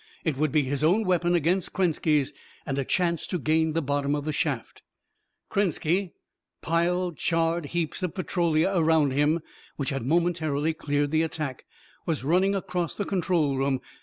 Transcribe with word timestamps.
It 0.23 0.35
would 0.35 0.51
be 0.51 0.63
his 0.63 0.83
own 0.83 1.03
weapon 1.03 1.35
against 1.35 1.73
Krenski's, 1.73 2.33
and 2.65 2.79
a 2.79 2.83
chance 2.83 3.27
to 3.27 3.37
gain 3.37 3.73
the 3.73 3.83
bottom 3.83 4.15
of 4.15 4.25
the 4.25 4.33
shaft. 4.33 4.81
Krenski 5.51 6.13
piled, 6.63 7.17
charred 7.17 7.67
heaps 7.67 8.01
of 8.01 8.09
the 8.09 8.15
Petrolia 8.23 8.75
around 8.75 9.11
him, 9.11 9.41
which 9.75 9.89
had 9.91 10.03
momentarily 10.03 10.73
cleared 10.73 11.11
the 11.11 11.21
attack 11.21 11.65
was 12.07 12.23
running 12.23 12.55
across 12.55 12.95
the 12.95 13.05
control 13.05 13.55
room. 13.59 13.79